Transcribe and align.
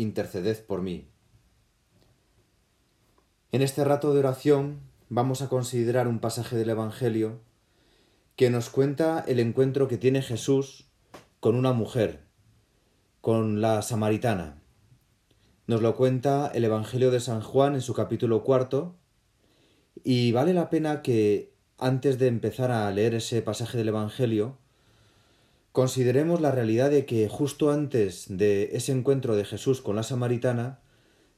interceded 0.00 0.64
por 0.64 0.82
mí. 0.82 1.08
En 3.52 3.62
este 3.62 3.84
rato 3.84 4.12
de 4.12 4.20
oración 4.20 4.80
vamos 5.08 5.42
a 5.42 5.48
considerar 5.48 6.08
un 6.08 6.20
pasaje 6.20 6.56
del 6.56 6.70
Evangelio 6.70 7.40
que 8.36 8.48
nos 8.50 8.70
cuenta 8.70 9.24
el 9.26 9.40
encuentro 9.40 9.88
que 9.88 9.98
tiene 9.98 10.22
Jesús 10.22 10.88
con 11.40 11.56
una 11.56 11.72
mujer, 11.72 12.20
con 13.20 13.60
la 13.60 13.82
samaritana. 13.82 14.62
Nos 15.66 15.82
lo 15.82 15.96
cuenta 15.96 16.50
el 16.54 16.64
Evangelio 16.64 17.10
de 17.10 17.20
San 17.20 17.42
Juan 17.42 17.74
en 17.74 17.80
su 17.80 17.92
capítulo 17.92 18.42
cuarto 18.42 18.96
y 20.04 20.32
vale 20.32 20.54
la 20.54 20.70
pena 20.70 21.02
que 21.02 21.52
antes 21.76 22.18
de 22.18 22.28
empezar 22.28 22.70
a 22.70 22.90
leer 22.90 23.14
ese 23.14 23.42
pasaje 23.42 23.78
del 23.78 23.88
Evangelio 23.88 24.58
Consideremos 25.80 26.42
la 26.42 26.50
realidad 26.50 26.90
de 26.90 27.06
que 27.06 27.26
justo 27.30 27.70
antes 27.70 28.26
de 28.28 28.68
ese 28.74 28.92
encuentro 28.92 29.34
de 29.34 29.46
Jesús 29.46 29.80
con 29.80 29.96
la 29.96 30.02
samaritana, 30.02 30.80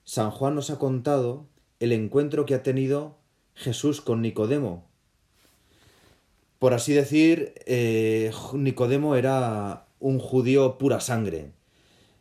San 0.03 0.33
Juan 0.33 0.57
nos 0.57 0.69
ha 0.71 0.81
contado 0.81 1.47
el 1.79 1.93
encuentro 1.93 2.45
que 2.45 2.57
ha 2.57 2.65
tenido 2.65 3.19
Jesús 3.55 4.01
con 4.01 4.21
Nicodemo. 4.21 4.89
Por 6.59 6.75
así 6.75 6.93
decir, 6.93 7.55
eh, 7.67 8.33
Nicodemo 8.55 9.15
era 9.15 9.87
un 10.01 10.19
judío 10.19 10.77
pura 10.77 10.99
sangre, 10.99 11.53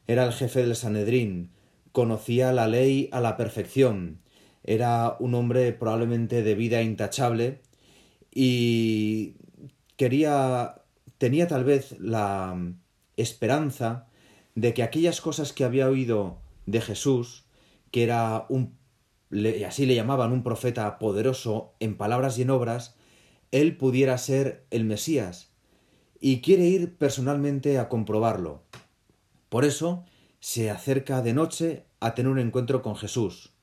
era 0.06 0.24
el 0.24 0.32
jefe 0.32 0.62
del 0.62 0.76
Sanedrín, 0.76 1.50
conocía 1.92 2.54
la 2.54 2.68
ley 2.68 3.10
a 3.12 3.20
la 3.20 3.36
perfección, 3.36 4.22
era 4.64 5.16
un 5.20 5.34
hombre 5.34 5.74
probablemente 5.74 6.44
de 6.44 6.54
vida 6.54 6.84
intachable 6.84 7.62
y 8.32 9.38
quería 9.98 10.81
tenía 11.22 11.48
tal 11.48 11.64
vez 11.64 11.96
la 12.00 12.56
mm, 12.56 12.82
esperanza 13.16 14.08
de 14.56 14.74
que 14.74 14.82
aquellas 14.82 15.22
cosas 15.22 15.54
que 15.54 15.64
había 15.64 15.88
oído 15.88 16.42
de 16.66 16.82
Jesús, 16.82 17.46
que 17.92 18.02
era 18.02 18.48
un, 18.50 18.76
así 19.68 19.86
le 19.86 19.94
llamaban, 19.94 20.32
un 20.32 20.42
profeta 20.42 20.98
poderoso 20.98 21.76
en 21.80 21.96
palabras 21.96 22.40
y 22.40 22.42
en 22.42 22.50
obras, 22.50 22.96
él 23.52 23.78
pudiera 23.78 24.18
ser 24.18 24.66
el 24.72 24.84
Mesías, 24.84 25.52
y 26.20 26.42
quiere 26.42 26.66
ir 26.66 26.98
personalmente 26.98 27.78
a 27.78 27.88
comprobarlo. 27.88 28.64
Por 29.50 29.64
eso 29.64 30.06
se 30.40 30.72
acerca 30.72 31.22
de 31.22 31.34
noche 31.34 31.86
a 32.00 32.16
tener 32.16 32.32
un 32.32 32.40
encuentro 32.40 32.82
con 32.82 32.96
Jesús. 32.96 33.54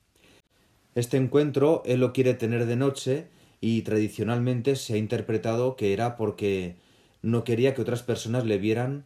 Este 0.95 1.17
encuentro 1.17 1.83
él 1.85 1.99
lo 1.99 2.13
quiere 2.13 2.35
tener 2.35 2.67
de 2.67 2.77
noche 2.77 3.27
y 3.59 3.81
tradicionalmente 3.81 4.77
se 4.77 4.93
ha 4.93 4.97
interpretado 4.97 5.75
que 5.75 5.91
era 5.91 6.15
porque 6.15 6.77
no 7.21 7.43
quería 7.43 7.73
que 7.73 7.81
otras 7.81 8.03
personas 8.03 8.45
le 8.45 8.57
vieran 8.57 9.05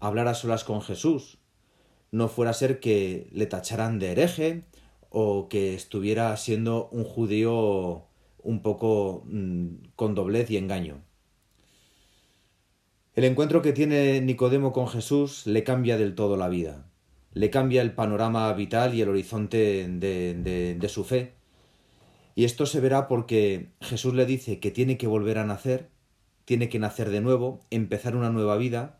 hablar 0.00 0.28
a 0.28 0.34
solas 0.34 0.64
con 0.64 0.82
Jesús. 0.82 1.38
No 2.10 2.28
fuera 2.28 2.50
a 2.50 2.54
ser 2.54 2.80
que 2.80 3.28
le 3.32 3.46
tacharan 3.46 3.98
de 3.98 4.12
hereje 4.12 4.64
o 5.10 5.48
que 5.48 5.74
estuviera 5.74 6.36
siendo 6.36 6.88
un 6.90 7.04
judío 7.04 8.06
un 8.38 8.62
poco 8.62 9.22
mm, 9.26 9.66
con 9.96 10.14
doblez 10.14 10.50
y 10.50 10.56
engaño. 10.56 11.02
El 13.14 13.24
encuentro 13.24 13.62
que 13.62 13.72
tiene 13.72 14.20
Nicodemo 14.20 14.72
con 14.72 14.88
Jesús 14.88 15.46
le 15.46 15.64
cambia 15.64 15.98
del 15.98 16.14
todo 16.14 16.36
la 16.36 16.48
vida, 16.48 16.86
le 17.34 17.50
cambia 17.50 17.82
el 17.82 17.94
panorama 17.94 18.52
vital 18.54 18.94
y 18.94 19.02
el 19.02 19.10
horizonte 19.10 19.86
de, 19.86 20.76
de 20.78 20.88
su 20.88 21.04
fe. 21.04 21.34
Y 22.34 22.44
esto 22.44 22.64
se 22.64 22.80
verá 22.80 23.08
porque 23.08 23.68
Jesús 23.82 24.14
le 24.14 24.24
dice 24.24 24.60
que 24.60 24.70
tiene 24.70 24.96
que 24.96 25.06
volver 25.06 25.36
a 25.36 25.44
nacer 25.44 25.90
tiene 26.44 26.68
que 26.68 26.78
nacer 26.78 27.10
de 27.10 27.20
nuevo, 27.20 27.60
empezar 27.70 28.16
una 28.16 28.30
nueva 28.30 28.56
vida, 28.56 28.98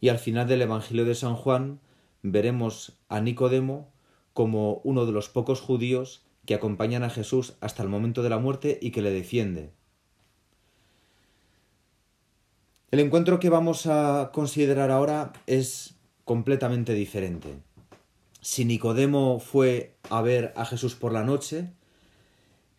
y 0.00 0.08
al 0.08 0.18
final 0.18 0.46
del 0.48 0.62
Evangelio 0.62 1.04
de 1.04 1.14
San 1.14 1.34
Juan 1.34 1.80
veremos 2.22 2.98
a 3.08 3.20
Nicodemo 3.20 3.90
como 4.32 4.80
uno 4.84 5.06
de 5.06 5.12
los 5.12 5.28
pocos 5.28 5.60
judíos 5.60 6.22
que 6.46 6.54
acompañan 6.54 7.02
a 7.02 7.10
Jesús 7.10 7.54
hasta 7.60 7.82
el 7.82 7.88
momento 7.88 8.22
de 8.22 8.30
la 8.30 8.38
muerte 8.38 8.78
y 8.80 8.90
que 8.90 9.02
le 9.02 9.10
defiende. 9.10 9.70
El 12.90 13.00
encuentro 13.00 13.38
que 13.38 13.50
vamos 13.50 13.86
a 13.86 14.30
considerar 14.32 14.90
ahora 14.90 15.32
es 15.46 15.96
completamente 16.24 16.94
diferente. 16.94 17.58
Si 18.40 18.64
Nicodemo 18.64 19.40
fue 19.40 19.96
a 20.08 20.22
ver 20.22 20.54
a 20.56 20.64
Jesús 20.64 20.94
por 20.94 21.12
la 21.12 21.22
noche, 21.22 21.72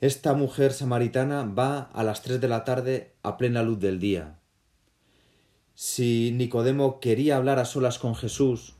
esta 0.01 0.33
mujer 0.33 0.71
samaritana 0.71 1.43
va 1.43 1.81
a 1.93 2.03
las 2.03 2.21
tres 2.21 2.39
de 2.39 2.47
la 2.47 2.63
tarde 2.63 3.15
a 3.21 3.37
plena 3.37 3.63
luz 3.63 3.79
del 3.79 3.99
día. 3.99 4.39
Si 5.75 6.31
Nicodemo 6.33 6.99
quería 6.99 7.35
hablar 7.35 7.59
a 7.59 7.65
solas 7.65 7.99
con 7.99 8.15
Jesús 8.15 8.75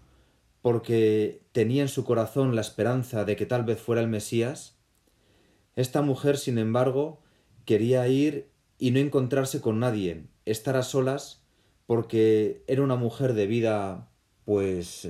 porque 0.62 1.42
tenía 1.52 1.82
en 1.82 1.90
su 1.90 2.06
corazón 2.06 2.56
la 2.56 2.62
esperanza 2.62 3.26
de 3.26 3.36
que 3.36 3.46
tal 3.46 3.64
vez 3.64 3.82
fuera 3.82 4.02
el 4.02 4.08
Mesías, 4.08 4.78
esta 5.76 6.02
mujer, 6.02 6.38
sin 6.38 6.58
embargo, 6.58 7.22
quería 7.66 8.08
ir 8.08 8.50
y 8.78 8.92
no 8.92 9.00
encontrarse 9.00 9.62
con 9.62 9.80
nadie, 9.80 10.28
estar 10.46 10.76
a 10.78 10.84
solas 10.84 11.44
porque 11.86 12.64
era 12.68 12.82
una 12.82 12.96
mujer 12.96 13.34
de 13.34 13.48
vida 13.48 14.10
pues 14.46 15.08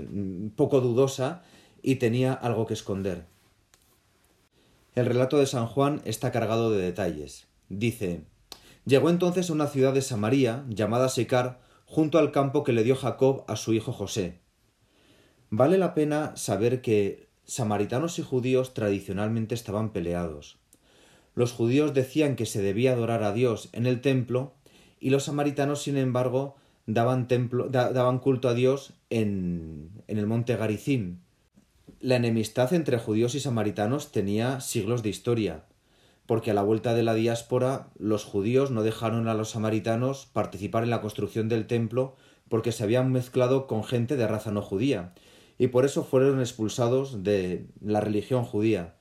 poco 0.56 0.81
dudosa 0.81 1.44
y 1.81 1.96
tenía 1.96 2.34
algo 2.34 2.66
que 2.66 2.74
esconder. 2.74 3.25
El 4.96 5.06
relato 5.06 5.38
de 5.38 5.46
San 5.46 5.68
Juan 5.68 6.02
está 6.06 6.32
cargado 6.32 6.72
de 6.72 6.82
detalles. 6.82 7.48
Dice 7.70 8.24
Llegó 8.86 9.10
entonces 9.10 9.50
a 9.50 9.54
una 9.54 9.68
ciudad 9.68 9.94
de 9.94 10.02
Samaria, 10.02 10.66
llamada 10.68 11.10
Sicar, 11.10 11.60
junto 11.86 12.18
al 12.18 12.32
campo 12.32 12.64
que 12.64 12.74
le 12.74 12.84
dio 12.84 12.96
Jacob 12.96 13.44
a 13.48 13.56
su 13.56 13.74
hijo 13.74 13.92
José. 13.92 14.40
Vale 15.52 15.78
la 15.78 15.94
pena 15.94 16.36
saber 16.36 16.82
que 16.82 17.30
samaritanos 17.46 18.20
y 18.20 18.24
judíos 18.24 18.74
tradicionalmente 18.74 19.56
estaban 19.56 19.92
peleados. 19.92 20.58
Los 21.36 21.52
judíos 21.52 21.94
decían 21.94 22.36
que 22.36 22.46
se 22.46 22.62
debía 22.62 22.94
adorar 22.94 23.24
a 23.24 23.34
Dios 23.34 23.70
en 23.74 23.86
el 23.86 24.02
templo 24.02 24.54
y 25.00 25.12
los 25.12 25.24
samaritanos, 25.24 25.84
sin 25.84 25.98
embargo, 25.98 26.56
daban 26.86 28.20
culto 28.20 28.50
a 28.50 28.54
Dios 28.54 28.94
en, 29.10 29.92
en 30.08 30.18
el 30.18 30.28
monte 30.28 30.56
Garizim, 30.56 31.20
la 32.02 32.16
enemistad 32.16 32.74
entre 32.74 32.98
judíos 32.98 33.36
y 33.36 33.42
samaritanos 33.42 34.12
tenía 34.12 34.62
siglos 34.62 35.04
de 35.04 35.10
historia, 35.10 35.66
porque 36.26 36.52
a 36.52 36.54
la 36.54 36.64
vuelta 36.64 36.94
de 36.94 37.04
la 37.04 37.14
diáspora 37.14 37.90
los 37.98 38.24
judíos 38.24 38.72
no 38.72 38.84
dejaron 38.84 39.28
a 39.28 39.34
los 39.34 39.50
samaritanos 39.50 40.30
participar 40.32 40.84
en 40.84 40.92
la 40.92 41.02
construcción 41.02 41.50
del 41.50 41.68
templo 41.68 42.16
porque 42.48 42.72
se 42.72 42.84
habían 42.84 43.12
mezclado 43.12 43.68
con 43.68 43.84
gente 43.84 44.16
de 44.16 44.28
raza 44.28 44.52
no 44.52 44.62
judía, 44.62 45.14
y 45.58 45.68
por 45.68 45.84
eso 45.84 46.06
fueron 46.06 46.40
expulsados 46.40 47.24
de 47.24 47.68
la 47.82 48.00
religión 48.00 48.46
judía. 48.46 48.96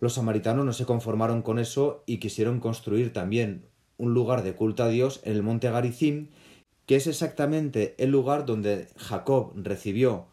Los 0.00 0.14
samaritanos 0.14 0.64
no 0.64 0.72
se 0.72 0.86
conformaron 0.86 1.42
con 1.42 1.58
eso 1.58 2.04
y 2.06 2.18
quisieron 2.18 2.58
construir 2.58 3.12
también 3.12 3.66
un 3.98 4.14
lugar 4.14 4.42
de 4.42 4.54
culto 4.54 4.84
a 4.84 4.88
Dios 4.88 5.20
en 5.24 5.34
el 5.34 5.42
monte 5.42 5.70
Garizim, 5.70 6.28
que 6.86 6.96
es 6.96 7.06
exactamente 7.06 7.94
el 7.98 8.10
lugar 8.10 8.46
donde 8.46 8.88
Jacob 8.96 9.52
recibió 9.56 10.26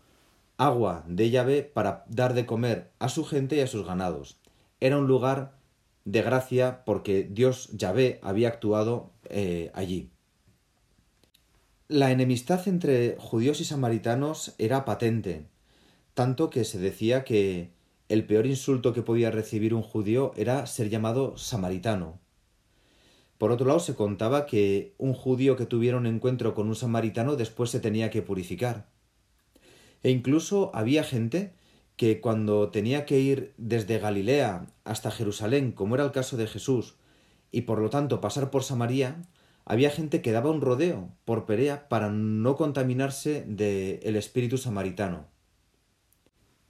agua 0.57 1.03
de 1.07 1.29
llave 1.29 1.63
para 1.63 2.05
dar 2.07 2.33
de 2.33 2.45
comer 2.45 2.91
a 2.99 3.09
su 3.09 3.25
gente 3.25 3.57
y 3.57 3.59
a 3.61 3.67
sus 3.67 3.85
ganados. 3.85 4.37
Era 4.79 4.97
un 4.97 5.07
lugar 5.07 5.57
de 6.05 6.21
gracia 6.21 6.83
porque 6.85 7.23
Dios 7.23 7.69
Yahvé 7.73 8.19
había 8.21 8.47
actuado 8.47 9.11
eh, 9.29 9.71
allí. 9.73 10.09
La 11.87 12.11
enemistad 12.11 12.67
entre 12.67 13.15
judíos 13.19 13.61
y 13.61 13.65
samaritanos 13.65 14.55
era 14.57 14.85
patente, 14.85 15.45
tanto 16.13 16.49
que 16.49 16.63
se 16.63 16.79
decía 16.79 17.23
que 17.23 17.71
el 18.09 18.25
peor 18.25 18.45
insulto 18.45 18.93
que 18.93 19.01
podía 19.01 19.31
recibir 19.31 19.73
un 19.73 19.81
judío 19.81 20.31
era 20.35 20.65
ser 20.67 20.89
llamado 20.89 21.37
samaritano. 21.37 22.19
Por 23.37 23.51
otro 23.51 23.67
lado, 23.67 23.79
se 23.79 23.95
contaba 23.95 24.45
que 24.45 24.95
un 24.97 25.13
judío 25.13 25.55
que 25.57 25.65
tuviera 25.65 25.97
un 25.97 26.05
encuentro 26.05 26.55
con 26.55 26.67
un 26.67 26.75
samaritano 26.75 27.35
después 27.35 27.69
se 27.69 27.79
tenía 27.79 28.09
que 28.09 28.21
purificar. 28.21 28.87
E 30.05 30.11
incluso 30.11 30.69
había 30.75 31.03
gente 31.03 31.55
que 31.97 32.21
cuando 32.21 32.69
tenía 32.69 33.07
que 33.07 33.19
ir 33.19 33.55
desde 33.57 33.97
Galilea 33.97 34.67
hasta 34.83 35.09
Jerusalén, 35.09 35.71
como 35.71 35.95
era 35.95 36.03
el 36.03 36.11
caso 36.11 36.37
de 36.37 36.45
Jesús, 36.45 36.93
y 37.51 37.61
por 37.61 37.79
lo 37.79 37.89
tanto 37.89 38.21
pasar 38.21 38.51
por 38.51 38.63
Samaria, 38.63 39.23
había 39.65 39.89
gente 39.89 40.21
que 40.21 40.31
daba 40.31 40.51
un 40.51 40.61
rodeo 40.61 41.09
por 41.25 41.47
Perea 41.47 41.89
para 41.89 42.11
no 42.11 42.55
contaminarse 42.55 43.45
del 43.47 43.99
el 44.03 44.15
espíritu 44.15 44.59
samaritano. 44.59 45.25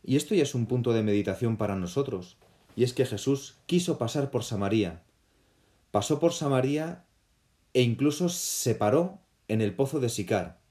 Y 0.01 0.15
esto 0.15 0.33
ya 0.33 0.43
es 0.43 0.55
un 0.55 0.65
punto 0.65 0.93
de 0.93 1.03
meditación 1.03 1.57
para 1.57 1.75
nosotros, 1.75 2.37
y 2.77 2.85
es 2.85 2.93
que 2.93 3.05
Jesús 3.05 3.57
quiso 3.65 3.97
pasar 3.97 4.31
por 4.31 4.45
Samaria. 4.45 5.03
Pasó 5.91 6.21
por 6.21 6.31
Samaria 6.31 7.03
e 7.73 7.81
incluso 7.81 8.29
se 8.29 8.75
paró 8.75 9.19
en 9.49 9.59
el 9.59 9.75
pozo 9.75 9.99
de 9.99 10.07
Sicar. 10.07 10.63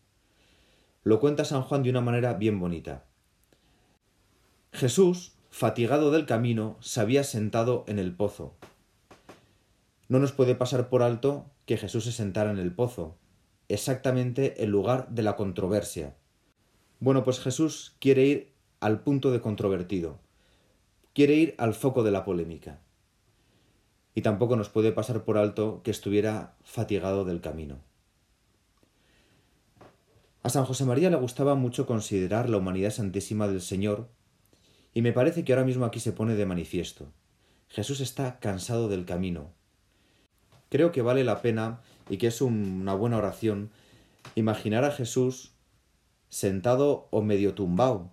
Lo 1.05 1.21
cuenta 1.21 1.45
San 1.45 1.63
Juan 1.63 1.83
de 1.83 1.91
una 1.91 2.01
manera 2.01 2.33
bien 2.33 2.59
bonita. 2.59 3.05
Jesús, 4.73 5.37
fatigado 5.51 6.11
del 6.11 6.25
camino, 6.25 6.79
se 6.81 6.99
había 6.99 7.25
sentado 7.25 7.85
en 7.87 7.99
el 7.99 8.17
pozo. 8.17 8.55
No 10.09 10.19
nos 10.19 10.33
puede 10.33 10.55
pasar 10.55 10.89
por 10.89 11.03
alto 11.03 11.45
que 11.67 11.77
Jesús 11.77 12.05
se 12.05 12.13
sentara 12.13 12.51
en 12.51 12.59
el 12.59 12.75
pozo, 12.75 13.19
exactamente 13.69 14.65
el 14.65 14.71
lugar 14.71 15.09
de 15.11 15.23
la 15.23 15.37
controversia. 15.37 16.17
Bueno, 17.01 17.23
pues 17.23 17.39
Jesús 17.39 17.95
quiere 17.99 18.25
ir 18.25 18.53
al 18.81 19.01
punto 19.01 19.31
de 19.31 19.43
controvertido, 19.43 20.21
quiere 21.13 21.35
ir 21.35 21.55
al 21.59 21.75
foco 21.75 22.03
de 22.03 22.13
la 22.13 22.25
polémica. 22.25 22.81
Y 24.15 24.23
tampoco 24.23 24.57
nos 24.57 24.71
puede 24.71 24.91
pasar 24.93 25.25
por 25.25 25.37
alto 25.37 25.83
que 25.85 25.91
estuviera 25.91 26.57
fatigado 26.63 27.27
del 27.27 27.43
camino. 27.43 27.81
A 30.45 30.51
San 30.51 30.67
José 30.67 30.85
María 30.85 31.09
le 31.09 31.17
gustaba 31.17 31.55
mucho 31.55 31.87
considerar 31.87 32.51
la 32.51 32.59
humanidad 32.59 32.91
santísima 32.91 33.49
del 33.49 33.63
Señor, 33.63 34.11
y 34.93 35.01
me 35.01 35.15
parece 35.15 35.43
que 35.43 35.55
ahora 35.55 35.65
mismo 35.65 35.87
aquí 35.87 36.01
se 36.01 36.13
pone 36.13 36.35
de 36.35 36.45
manifiesto. 36.45 37.11
Jesús 37.69 38.01
está 38.01 38.41
cansado 38.41 38.91
del 38.91 39.07
camino. 39.07 39.53
Creo 40.69 40.93
que 40.93 41.01
vale 41.01 41.25
la 41.25 41.41
pena 41.41 41.81
y 42.11 42.19
que 42.19 42.27
es 42.27 42.43
una 42.43 42.93
buena 42.93 43.17
oración 43.17 43.71
imaginar 44.35 44.85
a 44.85 44.91
Jesús 44.91 45.55
sentado 46.29 47.09
o 47.11 47.23
medio 47.23 47.55
tumbado 47.55 48.11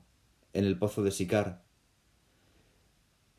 en 0.54 0.63
el 0.63 0.80
pozo 0.80 1.04
de 1.04 1.12
Sicar. 1.12 1.63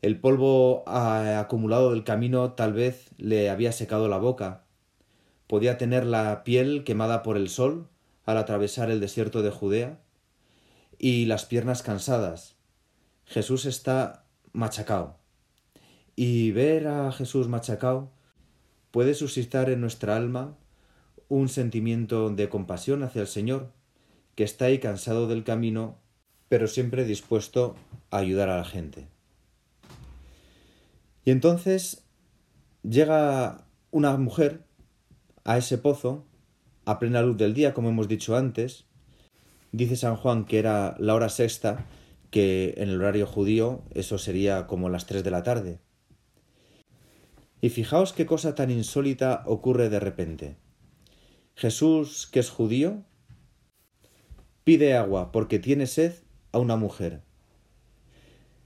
El 0.03 0.19
polvo 0.19 0.83
ah, 0.85 1.39
acumulado 1.39 1.89
del 1.89 2.03
camino 2.03 2.51
tal 2.51 2.73
vez 2.73 3.09
le 3.17 3.49
había 3.49 3.71
secado 3.71 4.07
la 4.07 4.19
boca. 4.19 4.65
Podía 5.47 5.79
tener 5.79 6.05
la 6.05 6.43
piel 6.43 6.83
quemada 6.83 7.23
por 7.23 7.37
el 7.37 7.49
sol 7.49 7.89
al 8.25 8.37
atravesar 8.37 8.89
el 8.89 8.99
desierto 8.99 9.41
de 9.41 9.51
Judea 9.51 9.99
y 10.97 11.25
las 11.25 11.45
piernas 11.45 11.83
cansadas. 11.83 12.55
Jesús 13.25 13.65
está 13.65 14.25
machacado. 14.51 15.17
Y 16.15 16.51
ver 16.51 16.87
a 16.87 17.11
Jesús 17.11 17.47
machacado 17.47 18.11
puede 18.91 19.13
suscitar 19.15 19.69
en 19.69 19.81
nuestra 19.81 20.15
alma 20.15 20.55
un 21.27 21.49
sentimiento 21.49 22.29
de 22.29 22.49
compasión 22.49 23.01
hacia 23.01 23.21
el 23.21 23.27
Señor, 23.27 23.71
que 24.35 24.43
está 24.43 24.65
ahí 24.65 24.79
cansado 24.79 25.27
del 25.27 25.43
camino, 25.43 25.97
pero 26.47 26.67
siempre 26.67 27.05
dispuesto 27.05 27.75
a 28.11 28.17
ayudar 28.17 28.49
a 28.49 28.57
la 28.57 28.65
gente. 28.65 29.07
Y 31.25 31.31
entonces 31.31 32.03
llega 32.83 33.65
una 33.91 34.15
mujer 34.17 34.65
a 35.43 35.57
ese 35.57 35.77
pozo, 35.77 36.25
a 36.85 36.99
plena 36.99 37.21
luz 37.21 37.37
del 37.37 37.53
día, 37.53 37.73
como 37.73 37.89
hemos 37.89 38.07
dicho 38.07 38.35
antes. 38.35 38.85
Dice 39.71 39.95
San 39.95 40.15
Juan 40.15 40.45
que 40.45 40.59
era 40.59 40.95
la 40.99 41.15
hora 41.15 41.29
sexta, 41.29 41.85
que 42.29 42.73
en 42.77 42.89
el 42.89 43.01
horario 43.01 43.27
judío 43.27 43.83
eso 43.93 44.17
sería 44.17 44.67
como 44.67 44.89
las 44.89 45.05
tres 45.05 45.23
de 45.23 45.31
la 45.31 45.43
tarde. 45.43 45.79
Y 47.61 47.69
fijaos 47.69 48.11
qué 48.11 48.25
cosa 48.25 48.55
tan 48.55 48.71
insólita 48.71 49.43
ocurre 49.45 49.89
de 49.89 49.99
repente. 49.99 50.57
Jesús, 51.55 52.27
que 52.27 52.39
es 52.39 52.49
judío, 52.49 53.03
pide 54.63 54.95
agua 54.95 55.31
porque 55.31 55.59
tiene 55.59 55.87
sed 55.87 56.13
a 56.51 56.59
una 56.59 56.75
mujer. 56.75 57.21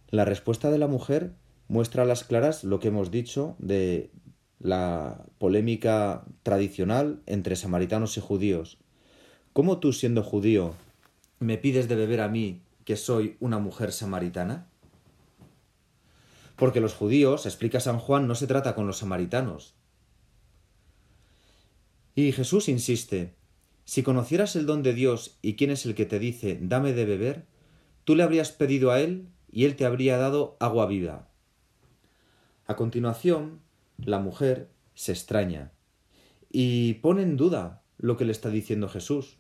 La 0.10 0.25
respuesta 0.25 0.72
de 0.72 0.78
la 0.78 0.88
mujer 0.88 1.34
muestra 1.68 2.04
a 2.04 2.06
las 2.06 2.24
claras 2.24 2.64
lo 2.64 2.80
que 2.80 2.88
hemos 2.88 3.12
dicho 3.12 3.56
de 3.60 4.12
la 4.59 5.25
polémica 5.38 6.25
tradicional 6.44 7.21
entre 7.25 7.56
samaritanos 7.56 8.18
y 8.18 8.21
judíos. 8.21 8.77
¿Cómo 9.54 9.80
tú, 9.80 9.94
siendo 9.94 10.24
judío, 10.24 10.74
me 11.39 11.57
pides 11.57 11.88
de 11.88 11.95
beber 11.95 12.21
a 12.21 12.27
mí, 12.27 12.62
que 12.86 12.95
soy 12.95 13.38
una 13.39 13.59
mujer 13.59 13.92
samaritana? 13.92 14.68
Porque 16.56 16.81
los 16.81 16.94
judíos, 16.94 17.45
explica 17.45 17.80
San 17.80 18.00
Juan, 18.00 18.27
no 18.27 18.36
se 18.36 18.48
trata 18.48 18.74
con 18.74 18.88
los 18.88 18.98
samaritanos. 18.98 19.75
Y 22.15 22.31
Jesús 22.31 22.68
insiste, 22.68 23.36
si 23.86 24.01
conocieras 24.01 24.56
el 24.56 24.65
don 24.65 24.81
de 24.81 24.94
Dios 24.94 25.38
y 25.42 25.56
quién 25.56 25.69
es 25.69 25.86
el 25.86 25.94
que 25.94 26.06
te 26.06 26.18
dice 26.18 26.57
dame 26.59 26.94
de 26.94 27.06
beber, 27.06 27.45
tú 28.04 28.15
le 28.15 28.24
habrías 28.24 28.51
pedido 28.51 28.92
a 28.92 29.00
él 29.00 29.30
y 29.51 29.65
él 29.65 29.75
te 29.75 29.86
habría 29.86 30.18
dado 30.18 30.57
agua 30.59 30.88
viva. 30.88 31.30
A 32.65 32.75
continuación, 32.75 33.62
la 33.98 34.20
mujer 34.20 34.70
se 34.94 35.12
extraña 35.12 35.72
y 36.50 36.96
pone 36.96 37.24
en 37.24 37.38
duda 37.38 37.84
lo 37.98 38.18
que 38.18 38.26
le 38.26 38.32
está 38.32 38.50
diciendo 38.50 38.90
Jesús. 38.90 39.38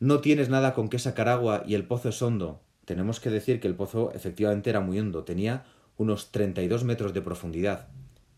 No 0.00 0.20
tienes 0.20 0.48
nada 0.48 0.74
con 0.74 0.88
qué 0.88 0.98
sacar 0.98 1.28
agua 1.28 1.64
y 1.66 1.74
el 1.74 1.86
pozo 1.86 2.10
es 2.10 2.22
hondo. 2.22 2.62
Tenemos 2.84 3.20
que 3.20 3.30
decir 3.30 3.60
que 3.60 3.68
el 3.68 3.74
pozo 3.74 4.12
efectivamente 4.14 4.70
era 4.70 4.80
muy 4.80 4.98
hondo, 4.98 5.24
tenía 5.24 5.66
unos 5.96 6.30
32 6.30 6.84
metros 6.84 7.12
de 7.12 7.22
profundidad. 7.22 7.88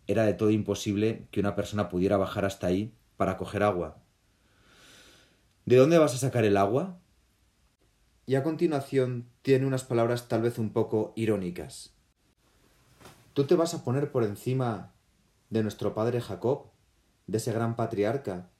Era 0.06 0.24
de 0.24 0.34
todo 0.34 0.50
imposible 0.50 1.28
que 1.30 1.40
una 1.40 1.54
persona 1.54 1.88
pudiera 1.88 2.16
bajar 2.16 2.44
hasta 2.44 2.66
ahí 2.66 2.94
para 3.16 3.36
coger 3.36 3.62
agua. 3.62 3.98
¿De 5.66 5.76
dónde 5.76 5.98
vas 5.98 6.14
a 6.14 6.18
sacar 6.18 6.44
el 6.44 6.56
agua? 6.56 6.98
Y 8.26 8.34
a 8.34 8.42
continuación 8.42 9.28
tiene 9.42 9.66
unas 9.66 9.84
palabras 9.84 10.28
tal 10.28 10.42
vez 10.42 10.58
un 10.58 10.72
poco 10.72 11.12
irónicas. 11.16 11.92
¿Tú 13.34 13.44
te 13.44 13.54
vas 13.54 13.74
a 13.74 13.84
poner 13.84 14.10
por 14.10 14.24
encima 14.24 14.92
de 15.50 15.62
nuestro 15.62 15.94
padre 15.94 16.20
Jacob, 16.20 16.66
de 17.26 17.38
ese 17.38 17.52
gran 17.52 17.76
patriarca, 17.76 18.50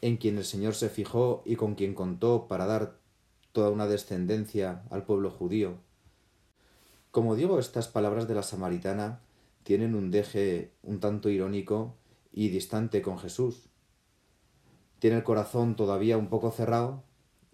en 0.00 0.16
quien 0.16 0.38
el 0.38 0.44
Señor 0.44 0.74
se 0.74 0.88
fijó 0.88 1.42
y 1.44 1.56
con 1.56 1.74
quien 1.74 1.94
contó 1.94 2.48
para 2.48 2.66
dar 2.66 2.98
toda 3.52 3.70
una 3.70 3.86
descendencia 3.86 4.82
al 4.90 5.04
pueblo 5.04 5.30
judío? 5.30 5.78
Como 7.10 7.36
digo, 7.36 7.58
estas 7.58 7.88
palabras 7.88 8.26
de 8.26 8.34
la 8.34 8.42
samaritana 8.42 9.20
tienen 9.64 9.94
un 9.94 10.10
deje 10.10 10.72
un 10.82 11.00
tanto 11.00 11.28
irónico 11.28 11.94
y 12.32 12.48
distante 12.48 13.02
con 13.02 13.18
Jesús. 13.18 13.68
Tiene 14.98 15.16
el 15.16 15.22
corazón 15.22 15.76
todavía 15.76 16.16
un 16.16 16.28
poco 16.28 16.50
cerrado 16.50 17.04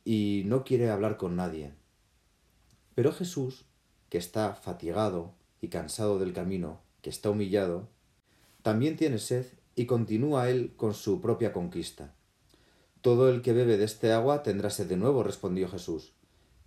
y 0.05 0.43
no 0.47 0.65
quiere 0.65 0.91
hablar 0.91 1.17
con 1.17 1.37
nadie. 1.37 1.75
Pero 2.95 3.13
Jesús, 3.13 3.67
que 4.09 4.19
está 4.19 4.55
fatigado 4.55 5.35
y 5.61 5.69
cansado 5.69 6.19
del 6.19 6.33
camino, 6.33 6.81
que 7.03 7.11
está 7.11 7.31
humillado, 7.31 7.89
también 8.69 8.97
tiene 8.97 9.19
sed 9.19 9.47
y 9.75 9.87
continúa 9.87 10.51
él 10.51 10.75
con 10.77 10.93
su 10.93 11.21
propia 11.21 11.53
conquista. 11.53 12.15
Todo 13.01 13.31
el 13.31 13.41
que 13.41 13.55
bebe 13.55 13.79
de 13.79 13.85
este 13.85 14.13
agua 14.13 14.43
tendrá 14.43 14.69
sed 14.69 14.87
de 14.87 14.97
nuevo, 14.97 15.23
respondió 15.23 15.69
Jesús 15.69 16.13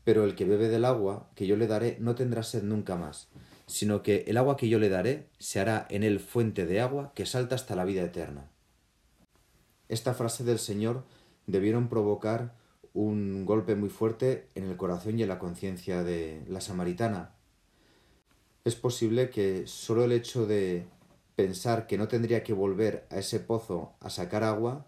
pero 0.04 0.24
el 0.24 0.36
que 0.36 0.46
bebe 0.46 0.70
del 0.70 0.86
agua 0.86 1.30
que 1.36 1.48
yo 1.48 1.56
le 1.56 1.68
daré 1.68 1.98
no 2.00 2.16
tendrá 2.16 2.44
sed 2.44 2.64
nunca 2.64 2.96
más, 2.96 3.30
sino 3.68 4.02
que 4.02 4.26
el 4.28 4.38
agua 4.38 4.58
que 4.58 4.70
yo 4.70 4.80
le 4.80 4.90
daré 4.90 5.28
se 5.38 5.60
hará 5.60 5.86
en 5.90 6.04
él 6.04 6.20
fuente 6.20 6.66
de 6.66 6.82
agua 6.82 7.12
que 7.16 7.26
salta 7.26 7.56
hasta 7.56 7.76
la 7.76 7.86
vida 7.86 8.04
eterna. 8.04 8.50
Esta 9.90 10.14
frase 10.14 10.44
del 10.44 10.60
Señor 10.60 11.04
debieron 11.48 11.90
provocar 11.90 12.56
un 12.94 13.46
golpe 13.46 13.76
muy 13.76 13.90
fuerte 13.90 14.48
en 14.56 14.66
el 14.66 14.76
corazón 14.76 15.20
y 15.20 15.24
en 15.24 15.30
la 15.30 15.40
conciencia 15.40 16.04
de 16.04 16.44
la 16.48 16.62
samaritana. 16.62 17.36
Es 18.64 18.76
posible 18.76 19.30
que 19.30 19.68
solo 19.68 20.04
el 20.04 20.12
hecho 20.12 20.46
de 20.46 20.86
pensar 21.36 21.88
que 21.88 21.98
no 21.98 22.08
tendría 22.08 22.44
que 22.44 22.54
volver 22.54 23.08
a 23.10 23.18
ese 23.18 23.40
pozo 23.40 23.94
a 24.00 24.10
sacar 24.10 24.44
agua 24.44 24.88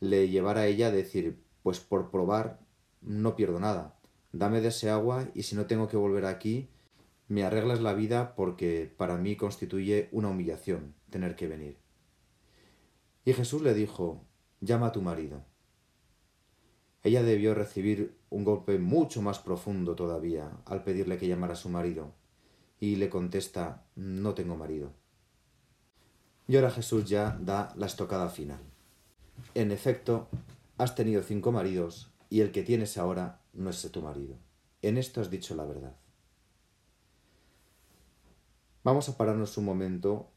le 0.00 0.28
llevara 0.28 0.62
a 0.62 0.66
ella 0.66 0.88
a 0.88 0.92
decir, 0.92 1.42
pues 1.62 1.80
por 1.80 2.10
probar 2.10 2.60
no 3.02 3.36
pierdo 3.36 3.60
nada 3.60 4.00
dame 4.32 4.60
de 4.60 4.68
ese 4.68 4.90
agua 4.90 5.28
y 5.34 5.42
si 5.44 5.56
no 5.56 5.66
tengo 5.66 5.88
que 5.88 5.96
volver 5.96 6.24
aquí, 6.24 6.68
me 7.28 7.44
arreglas 7.44 7.80
la 7.80 7.94
vida 7.94 8.34
porque 8.34 8.92
para 8.96 9.16
mí 9.16 9.36
constituye 9.36 10.08
una 10.12 10.28
humillación 10.28 10.94
tener 11.10 11.36
que 11.36 11.48
venir. 11.48 11.78
Y 13.24 13.32
Jesús 13.32 13.62
le 13.62 13.74
dijo, 13.74 14.24
llama 14.60 14.88
a 14.88 14.92
tu 14.92 15.02
marido. 15.02 15.44
Ella 17.02 17.22
debió 17.22 17.54
recibir 17.54 18.18
un 18.28 18.44
golpe 18.44 18.78
mucho 18.78 19.22
más 19.22 19.38
profundo 19.38 19.94
todavía 19.94 20.50
al 20.66 20.84
pedirle 20.84 21.18
que 21.18 21.28
llamara 21.28 21.54
a 21.54 21.56
su 21.56 21.68
marido, 21.68 22.14
y 22.78 22.96
le 22.96 23.08
contesta, 23.10 23.86
no 23.94 24.34
tengo 24.34 24.56
marido. 24.56 24.92
Y 26.50 26.56
ahora 26.56 26.72
Jesús 26.72 27.04
ya 27.04 27.38
da 27.40 27.72
la 27.76 27.86
estocada 27.86 28.28
final. 28.28 28.58
En 29.54 29.70
efecto, 29.70 30.26
has 30.78 30.96
tenido 30.96 31.22
cinco 31.22 31.52
maridos, 31.52 32.10
y 32.28 32.40
el 32.40 32.50
que 32.50 32.64
tienes 32.64 32.98
ahora 32.98 33.40
no 33.52 33.70
es 33.70 33.88
tu 33.92 34.02
marido. 34.02 34.34
En 34.82 34.98
esto 34.98 35.20
has 35.20 35.30
dicho 35.30 35.54
la 35.54 35.64
verdad. 35.64 35.94
Vamos 38.82 39.08
a 39.08 39.16
pararnos 39.16 39.56
un 39.58 39.64
momento 39.64 40.28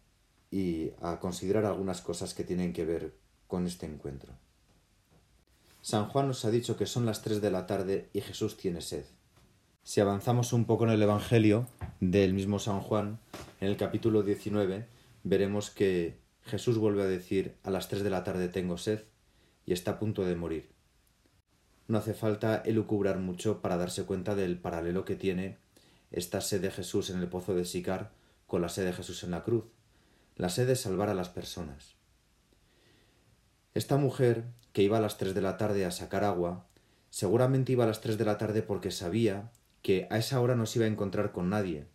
y 0.51 0.91
a 1.01 1.20
considerar 1.20 1.65
algunas 1.65 2.01
cosas 2.01 2.36
que 2.36 2.43
tienen 2.43 2.74
que 2.74 2.86
ver 2.86 3.15
con 3.48 3.65
este 3.65 3.88
encuentro. 3.88 4.34
San 5.82 6.10
Juan 6.10 6.27
nos 6.27 6.46
ha 6.46 6.51
dicho 6.51 6.77
que 6.77 6.86
son 6.86 7.08
las 7.08 7.24
tres 7.24 7.41
de 7.41 7.50
la 7.50 7.65
tarde 7.65 8.12
y 8.13 8.22
Jesús 8.22 8.55
tiene 8.55 8.82
sed. 8.82 9.05
Si 9.82 10.00
avanzamos 10.00 10.53
un 10.53 10.65
poco 10.65 10.84
en 10.84 10.91
el 10.91 11.01
Evangelio 11.01 11.65
del 12.01 12.36
mismo 12.36 12.60
San 12.60 12.82
Juan, 12.82 13.20
en 13.62 13.67
el 13.67 13.77
capítulo 13.77 14.22
19, 14.22 14.93
veremos 15.24 15.70
que 15.70 16.20
Jesús 16.44 16.77
vuelve 16.77 17.03
a 17.03 17.08
decir 17.08 17.56
a 17.63 17.72
las 17.72 17.88
tres 17.88 18.03
de 18.03 18.10
la 18.10 18.24
tarde 18.24 18.50
tengo 18.50 18.77
sed 18.77 19.03
y 19.65 19.74
está 19.74 19.92
a 19.92 20.00
punto 20.00 20.25
de 20.25 20.36
morir. 20.36 20.70
No 21.88 21.98
hace 21.98 22.13
falta 22.13 22.62
elucubrar 22.65 23.20
mucho 23.20 23.62
para 23.62 23.77
darse 23.77 24.03
cuenta 24.03 24.36
del 24.36 24.58
paralelo 24.58 25.06
que 25.06 25.15
tiene 25.15 25.58
esta 26.12 26.42
sed 26.42 26.62
de 26.62 26.72
Jesús 26.72 27.10
en 27.10 27.20
el 27.20 27.27
pozo 27.27 27.56
de 27.56 27.65
Sicar 27.65 28.12
con 28.48 28.62
la 28.62 28.70
sed 28.70 28.86
de 28.86 28.94
Jesús 28.94 29.24
en 29.24 29.32
la 29.32 29.44
cruz, 29.44 29.65
la 30.36 30.50
sed 30.50 30.68
de 30.68 30.75
salvar 30.75 31.10
a 31.10 31.13
las 31.13 31.30
personas. 31.30 31.96
Esta 33.74 33.98
mujer, 33.98 34.46
que 34.72 34.84
iba 34.84 34.98
a 34.98 35.01
las 35.01 35.18
tres 35.18 35.34
de 35.34 35.42
la 35.42 35.58
tarde 35.58 35.86
a 35.86 35.92
sacar 35.92 36.24
agua, 36.24 36.68
seguramente 37.10 37.72
iba 37.72 37.84
a 37.84 37.88
las 37.88 38.01
tres 38.01 38.18
de 38.18 38.25
la 38.25 38.38
tarde 38.38 38.62
porque 38.62 38.92
sabía 38.92 39.51
que 39.82 40.08
a 40.12 40.18
esa 40.18 40.39
hora 40.39 40.56
no 40.56 40.65
se 40.65 40.80
iba 40.80 40.86
a 40.86 40.92
encontrar 40.92 41.32
con 41.32 41.50
nadie. 41.50 41.88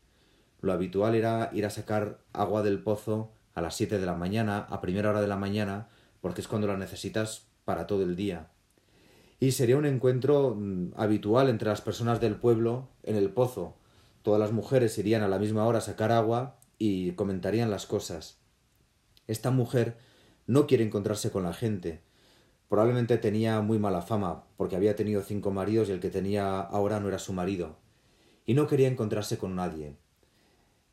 Lo 0.60 0.72
habitual 0.72 1.14
era 1.14 1.50
ir 1.52 1.66
a 1.66 1.70
sacar 1.70 2.18
agua 2.32 2.62
del 2.62 2.82
pozo 2.82 3.32
a 3.54 3.60
las 3.60 3.76
siete 3.76 3.98
de 3.98 4.06
la 4.06 4.14
mañana, 4.14 4.66
a 4.68 4.80
primera 4.80 5.10
hora 5.10 5.20
de 5.20 5.26
la 5.26 5.36
mañana, 5.36 5.88
porque 6.20 6.40
es 6.40 6.48
cuando 6.48 6.66
la 6.66 6.76
necesitas 6.76 7.48
para 7.64 7.86
todo 7.86 8.02
el 8.02 8.16
día. 8.16 8.50
Y 9.40 9.52
sería 9.52 9.76
un 9.76 9.86
encuentro 9.86 10.54
mm, 10.56 10.92
habitual 10.96 11.48
entre 11.48 11.68
las 11.68 11.80
personas 11.80 12.20
del 12.20 12.36
pueblo 12.36 12.88
en 13.02 13.16
el 13.16 13.30
pozo. 13.30 13.76
Todas 14.22 14.40
las 14.40 14.52
mujeres 14.52 14.98
irían 14.98 15.22
a 15.22 15.28
la 15.28 15.38
misma 15.38 15.64
hora 15.66 15.78
a 15.78 15.82
sacar 15.82 16.12
agua 16.12 16.58
y 16.78 17.12
comentarían 17.12 17.70
las 17.70 17.86
cosas. 17.86 18.38
Esta 19.26 19.50
mujer 19.50 19.96
no 20.46 20.66
quiere 20.66 20.84
encontrarse 20.84 21.30
con 21.30 21.42
la 21.42 21.52
gente, 21.52 22.02
Probablemente 22.68 23.16
tenía 23.16 23.62
muy 23.62 23.78
mala 23.78 24.02
fama, 24.02 24.44
porque 24.58 24.76
había 24.76 24.94
tenido 24.94 25.22
cinco 25.22 25.50
maridos 25.50 25.88
y 25.88 25.92
el 25.92 26.00
que 26.00 26.10
tenía 26.10 26.60
ahora 26.60 27.00
no 27.00 27.08
era 27.08 27.18
su 27.18 27.32
marido, 27.32 27.78
y 28.44 28.52
no 28.52 28.66
quería 28.66 28.88
encontrarse 28.88 29.38
con 29.38 29.56
nadie. 29.56 29.96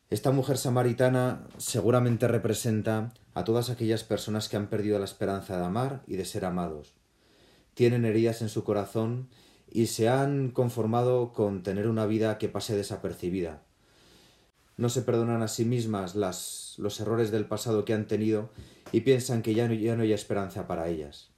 Esta 0.08 0.30
mujer 0.30 0.56
samaritana 0.56 1.48
seguramente 1.56 2.28
representa 2.28 3.12
a 3.34 3.42
todas 3.42 3.70
aquellas 3.70 4.04
personas 4.04 4.48
que 4.48 4.56
han 4.56 4.68
perdido 4.68 5.00
la 5.00 5.04
esperanza 5.04 5.58
de 5.58 5.64
amar 5.64 6.04
y 6.06 6.14
de 6.14 6.24
ser 6.24 6.44
amados. 6.44 6.94
Tienen 7.74 8.04
heridas 8.04 8.40
en 8.40 8.48
su 8.48 8.62
corazón 8.62 9.28
y 9.68 9.86
se 9.86 10.08
han 10.08 10.52
conformado 10.52 11.32
con 11.32 11.64
tener 11.64 11.88
una 11.88 12.06
vida 12.06 12.38
que 12.38 12.48
pase 12.48 12.76
desapercibida. 12.76 13.62
No 14.76 14.90
se 14.90 15.02
perdonan 15.02 15.42
a 15.42 15.48
sí 15.48 15.64
mismas 15.64 16.14
las, 16.14 16.74
los 16.78 17.00
errores 17.00 17.32
del 17.32 17.46
pasado 17.46 17.84
que 17.84 17.92
han 17.92 18.06
tenido 18.06 18.50
y 18.92 19.00
piensan 19.00 19.42
que 19.42 19.54
ya 19.54 19.66
no, 19.66 19.74
ya 19.74 19.96
no 19.96 20.04
hay 20.04 20.12
esperanza 20.12 20.68
para 20.68 20.88
ellas. 20.88 21.30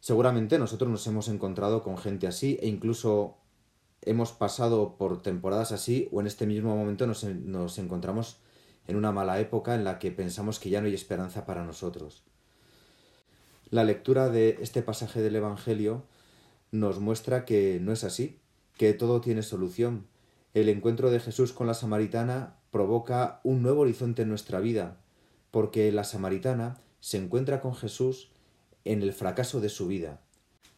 Seguramente 0.00 0.58
nosotros 0.58 0.90
nos 0.90 1.06
hemos 1.06 1.28
encontrado 1.28 1.82
con 1.82 1.96
gente 1.96 2.26
así 2.26 2.58
e 2.60 2.68
incluso 2.68 3.38
hemos 4.02 4.32
pasado 4.32 4.96
por 4.96 5.22
temporadas 5.22 5.72
así 5.72 6.08
o 6.12 6.20
en 6.20 6.26
este 6.26 6.46
mismo 6.46 6.76
momento 6.76 7.06
nos, 7.06 7.24
encontramos 7.78 8.38
en 8.86 8.96
una 8.96 9.12
mala 9.12 9.40
época 9.40 9.74
en 9.74 9.84
la 9.84 9.98
que 9.98 10.10
pensamos 10.10 10.58
que 10.58 10.70
ya 10.70 10.80
no 10.80 10.86
hay 10.86 10.94
esperanza 10.94 11.44
para 11.46 11.64
nosotros. 11.64 12.22
La 13.70 13.84
lectura 13.84 14.30
de 14.30 14.58
este 14.60 14.82
pasaje 14.82 15.20
del 15.20 15.36
Evangelio 15.36 16.04
nos 16.70 17.00
muestra 17.00 17.44
que 17.44 17.80
no 17.80 17.92
es 17.92 18.04
así, 18.04 18.38
que 18.76 18.94
todo 18.94 19.20
tiene 19.20 19.42
solución. 19.42 20.06
El 20.54 20.68
encuentro 20.68 21.10
de 21.10 21.20
Jesús 21.20 21.52
con 21.52 21.66
la 21.66 21.74
samaritana 21.74 22.56
provoca 22.70 23.40
un 23.44 23.62
nuevo 23.62 23.82
horizonte 23.82 24.22
en 24.22 24.30
nuestra 24.30 24.60
vida, 24.60 24.98
porque 25.50 25.92
la 25.92 26.04
samaritana 26.04 26.80
se 27.00 27.18
encuentra 27.18 27.60
con 27.60 27.74
Jesús 27.74 28.30
en 28.84 29.02
el 29.02 29.12
fracaso 29.12 29.60
de 29.60 29.68
su 29.68 29.86
vida. 29.86 30.20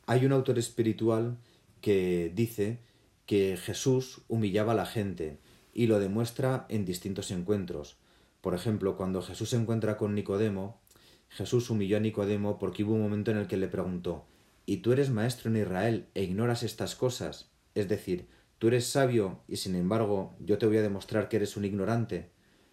Hay 0.06 0.26
un 0.26 0.32
autor 0.32 0.58
espiritual 0.58 1.38
que 1.80 2.32
dice 2.34 2.80
que 3.30 3.56
Jesús 3.56 4.22
humillaba 4.26 4.72
a 4.72 4.74
la 4.74 4.86
gente 4.86 5.38
y 5.72 5.86
lo 5.86 6.00
demuestra 6.00 6.66
en 6.68 6.84
distintos 6.84 7.30
encuentros. 7.30 7.96
Por 8.40 8.56
ejemplo, 8.56 8.96
cuando 8.96 9.22
Jesús 9.22 9.50
se 9.50 9.56
encuentra 9.56 9.96
con 9.96 10.16
Nicodemo, 10.16 10.80
Jesús 11.28 11.70
humilló 11.70 11.98
a 11.98 12.00
Nicodemo 12.00 12.58
porque 12.58 12.82
hubo 12.82 12.94
un 12.94 13.02
momento 13.02 13.30
en 13.30 13.36
el 13.36 13.46
que 13.46 13.56
le 13.56 13.68
preguntó 13.68 14.26
¿Y 14.66 14.78
tú 14.78 14.90
eres 14.90 15.10
maestro 15.10 15.48
en 15.48 15.58
Israel 15.58 16.08
e 16.14 16.24
ignoras 16.24 16.64
estas 16.64 16.96
cosas? 16.96 17.52
Es 17.76 17.88
decir, 17.88 18.26
tú 18.58 18.66
eres 18.66 18.88
sabio 18.88 19.44
y 19.46 19.58
sin 19.58 19.76
embargo 19.76 20.34
yo 20.40 20.58
te 20.58 20.66
voy 20.66 20.78
a 20.78 20.82
demostrar 20.82 21.28
que 21.28 21.36
eres 21.36 21.56
un 21.56 21.64
ignorante. 21.64 22.32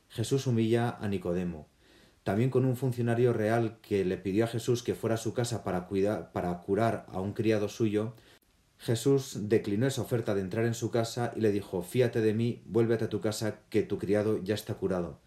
Jesús 0.10 0.48
humilla 0.48 0.98
a 1.00 1.08
Nicodemo 1.08 1.68
también 2.28 2.50
con 2.50 2.66
un 2.66 2.76
funcionario 2.76 3.32
real 3.32 3.78
que 3.82 4.04
le 4.04 4.18
pidió 4.18 4.44
a 4.44 4.48
Jesús 4.48 4.84
que 4.84 4.96
fuera 4.96 5.16
a 5.16 5.18
su 5.18 5.34
casa 5.34 5.64
para, 5.64 5.88
cuidar, 5.88 6.34
para 6.34 6.62
curar 6.62 7.06
a 7.08 7.22
un 7.22 7.32
criado 7.32 7.70
suyo, 7.70 8.16
Jesús 8.80 9.50
declinó 9.50 9.88
esa 9.88 10.02
oferta 10.02 10.36
de 10.36 10.42
entrar 10.42 10.66
en 10.66 10.74
su 10.74 10.92
casa 10.92 11.34
y 11.36 11.42
le 11.42 11.52
dijo 11.52 11.82
Fíate 11.82 12.22
de 12.22 12.34
mí, 12.34 12.62
vuélvete 12.66 13.06
a 13.06 13.10
tu 13.10 13.22
casa, 13.22 13.62
que 13.70 13.84
tu 13.84 13.98
criado 13.98 14.42
ya 14.44 14.56
está 14.56 14.76
curado. 14.76 15.20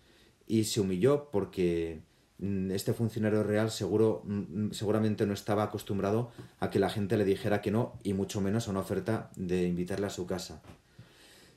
Y 0.46 0.64
se 0.64 0.80
humilló 0.80 1.30
porque 1.30 2.00
mm, 2.38 2.70
este 2.70 2.92
funcionario 2.92 3.42
real 3.42 3.70
seguro, 3.70 4.22
mm, 4.24 4.70
seguramente 4.70 5.26
no 5.26 5.34
estaba 5.34 5.64
acostumbrado 5.64 6.30
a 6.60 6.70
que 6.70 6.78
la 6.78 6.90
gente 6.90 7.16
le 7.16 7.24
dijera 7.24 7.60
que 7.60 7.70
no, 7.70 7.98
y 8.02 8.12
mucho 8.12 8.40
menos 8.40 8.68
a 8.68 8.70
una 8.70 8.80
oferta 8.80 9.30
de 9.36 9.66
invitarle 9.66 10.06
a 10.06 10.10
su 10.10 10.26
casa. 10.26 10.62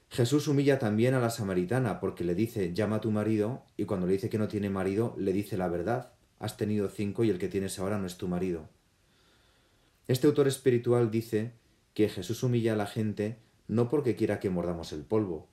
Jesús 0.09 0.47
humilla 0.47 0.77
también 0.77 1.15
a 1.15 1.19
la 1.19 1.31
samaritana 1.31 1.99
porque 1.99 2.23
le 2.23 2.35
dice 2.35 2.71
llama 2.71 2.97
a 2.97 3.01
tu 3.01 3.09
marido 3.09 3.63
y 3.77 3.85
cuando 3.85 4.05
le 4.05 4.13
dice 4.13 4.29
que 4.29 4.37
no 4.37 4.47
tiene 4.47 4.69
marido 4.69 5.15
le 5.17 5.33
dice 5.33 5.57
la 5.57 5.67
verdad, 5.67 6.13
has 6.37 6.55
tenido 6.55 6.87
cinco 6.89 7.23
y 7.23 7.31
el 7.31 7.39
que 7.39 7.47
tienes 7.47 7.79
ahora 7.79 7.97
no 7.97 8.05
es 8.05 8.17
tu 8.17 8.27
marido. 8.27 8.69
Este 10.07 10.27
autor 10.27 10.47
espiritual 10.47 11.09
dice 11.09 11.53
que 11.93 12.09
Jesús 12.09 12.43
humilla 12.43 12.73
a 12.73 12.77
la 12.77 12.87
gente 12.87 13.39
no 13.67 13.89
porque 13.89 14.15
quiera 14.15 14.39
que 14.39 14.49
mordamos 14.49 14.91
el 14.91 15.03
polvo. 15.03 15.49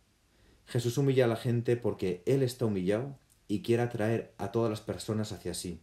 Jesús 0.67 0.99
humilla 0.99 1.25
a 1.25 1.29
la 1.29 1.37
gente 1.37 1.77
porque 1.77 2.23
Él 2.27 2.43
está 2.43 2.67
humillado 2.67 3.19
y 3.49 3.63
quiere 3.63 3.83
atraer 3.83 4.35
a 4.39 4.53
todas 4.53 4.71
las 4.71 4.81
personas 4.81 5.33
hacia 5.33 5.55
sí. 5.55 5.83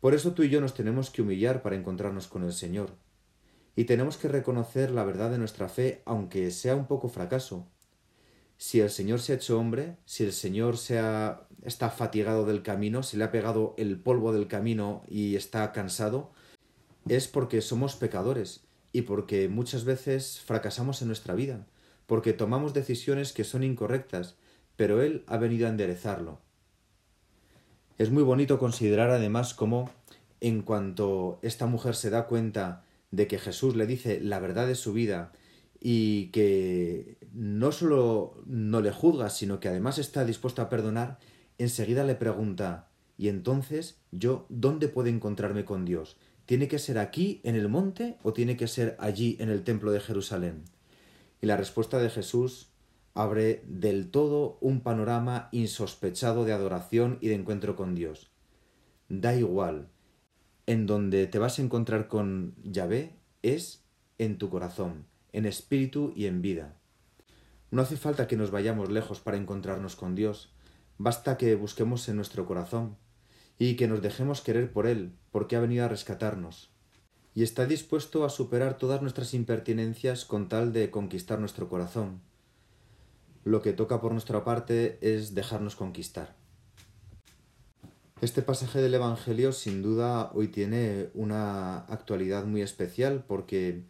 Por 0.00 0.14
eso 0.14 0.32
tú 0.32 0.42
y 0.42 0.48
yo 0.48 0.60
nos 0.60 0.74
tenemos 0.74 1.10
que 1.10 1.22
humillar 1.22 1.62
para 1.62 1.76
encontrarnos 1.76 2.26
con 2.26 2.42
el 2.42 2.52
Señor 2.52 2.90
y 3.76 3.84
tenemos 3.84 4.16
que 4.16 4.28
reconocer 4.28 4.90
la 4.90 5.04
verdad 5.04 5.30
de 5.30 5.38
nuestra 5.38 5.68
fe, 5.68 6.02
aunque 6.04 6.50
sea 6.50 6.76
un 6.76 6.86
poco 6.86 7.08
fracaso. 7.08 7.68
Si 8.58 8.80
el 8.80 8.90
Señor 8.90 9.20
se 9.20 9.32
ha 9.32 9.36
hecho 9.36 9.58
hombre, 9.58 9.96
si 10.04 10.24
el 10.24 10.32
Señor 10.32 10.76
se 10.76 10.98
ha, 10.98 11.46
está 11.62 11.90
fatigado 11.90 12.44
del 12.44 12.62
camino, 12.62 13.02
si 13.02 13.16
le 13.16 13.24
ha 13.24 13.30
pegado 13.30 13.74
el 13.78 13.98
polvo 13.98 14.32
del 14.32 14.48
camino 14.48 15.02
y 15.08 15.36
está 15.36 15.72
cansado, 15.72 16.32
es 17.08 17.28
porque 17.28 17.60
somos 17.60 17.96
pecadores 17.96 18.64
y 18.92 19.02
porque 19.02 19.48
muchas 19.48 19.84
veces 19.84 20.40
fracasamos 20.40 21.02
en 21.02 21.08
nuestra 21.08 21.34
vida, 21.34 21.66
porque 22.06 22.32
tomamos 22.32 22.74
decisiones 22.74 23.32
que 23.32 23.44
son 23.44 23.62
incorrectas, 23.62 24.36
pero 24.76 25.02
Él 25.02 25.24
ha 25.26 25.38
venido 25.38 25.66
a 25.66 25.70
enderezarlo. 25.70 26.40
Es 27.98 28.10
muy 28.10 28.22
bonito 28.22 28.58
considerar 28.58 29.10
además 29.10 29.54
cómo, 29.54 29.90
en 30.40 30.62
cuanto 30.62 31.38
esta 31.42 31.66
mujer 31.66 31.94
se 31.94 32.10
da 32.10 32.26
cuenta 32.26 32.84
de 33.10 33.26
que 33.26 33.38
Jesús 33.38 33.76
le 33.76 33.86
dice 33.86 34.20
la 34.20 34.40
verdad 34.40 34.66
de 34.66 34.74
su 34.74 34.92
vida 34.92 35.32
y 35.80 36.26
que 36.28 37.18
no 37.32 37.72
solo 37.72 38.42
no 38.46 38.80
le 38.80 38.92
juzga, 38.92 39.30
sino 39.30 39.60
que 39.60 39.68
además 39.68 39.98
está 39.98 40.24
dispuesto 40.24 40.62
a 40.62 40.68
perdonar, 40.68 41.18
enseguida 41.58 42.04
le 42.04 42.14
pregunta 42.14 42.88
¿Y 43.22 43.28
entonces 43.28 44.00
yo 44.10 44.46
dónde 44.48 44.88
puedo 44.88 45.08
encontrarme 45.08 45.64
con 45.64 45.84
Dios? 45.84 46.16
¿Tiene 46.46 46.68
que 46.68 46.78
ser 46.78 46.98
aquí 46.98 47.40
en 47.44 47.54
el 47.54 47.68
monte 47.68 48.18
o 48.22 48.32
tiene 48.32 48.56
que 48.56 48.66
ser 48.66 48.96
allí 48.98 49.36
en 49.40 49.48
el 49.48 49.62
templo 49.62 49.92
de 49.92 50.00
Jerusalén? 50.00 50.64
Y 51.40 51.46
la 51.46 51.56
respuesta 51.56 51.98
de 51.98 52.10
Jesús 52.10 52.68
abre 53.14 53.62
del 53.66 54.10
todo 54.10 54.58
un 54.60 54.80
panorama 54.80 55.48
insospechado 55.52 56.44
de 56.44 56.52
adoración 56.52 57.18
y 57.20 57.28
de 57.28 57.34
encuentro 57.34 57.76
con 57.76 57.94
Dios. 57.94 58.30
Da 59.08 59.34
igual, 59.34 59.88
en 60.66 60.86
donde 60.86 61.26
te 61.26 61.38
vas 61.38 61.58
a 61.58 61.62
encontrar 61.62 62.08
con 62.08 62.54
Yahvé 62.64 63.16
es 63.42 63.84
en 64.18 64.38
tu 64.38 64.48
corazón, 64.48 65.06
en 65.32 65.46
espíritu 65.46 66.12
y 66.16 66.26
en 66.26 66.42
vida. 66.42 66.76
No 67.70 67.82
hace 67.82 67.96
falta 67.96 68.26
que 68.26 68.36
nos 68.36 68.50
vayamos 68.50 68.90
lejos 68.90 69.20
para 69.20 69.36
encontrarnos 69.36 69.96
con 69.96 70.14
Dios, 70.14 70.52
basta 70.98 71.36
que 71.36 71.54
busquemos 71.54 72.08
en 72.08 72.16
nuestro 72.16 72.46
corazón 72.46 72.96
y 73.58 73.76
que 73.76 73.88
nos 73.88 74.02
dejemos 74.02 74.40
querer 74.40 74.72
por 74.72 74.86
Él, 74.86 75.12
porque 75.30 75.56
ha 75.56 75.60
venido 75.60 75.84
a 75.84 75.88
rescatarnos. 75.88 76.70
Y 77.34 77.42
está 77.42 77.66
dispuesto 77.66 78.24
a 78.24 78.30
superar 78.30 78.76
todas 78.76 79.00
nuestras 79.00 79.34
impertinencias 79.34 80.24
con 80.24 80.48
tal 80.48 80.72
de 80.72 80.90
conquistar 80.90 81.38
nuestro 81.38 81.68
corazón. 81.68 82.20
Lo 83.44 83.62
que 83.62 83.72
toca 83.72 84.00
por 84.00 84.12
nuestra 84.12 84.44
parte 84.44 84.98
es 85.00 85.34
dejarnos 85.34 85.76
conquistar. 85.76 86.34
Este 88.22 88.40
pasaje 88.40 88.80
del 88.80 88.94
Evangelio 88.94 89.50
sin 89.52 89.82
duda 89.82 90.30
hoy 90.32 90.46
tiene 90.46 91.08
una 91.12 91.78
actualidad 91.86 92.44
muy 92.44 92.62
especial 92.62 93.24
porque 93.26 93.82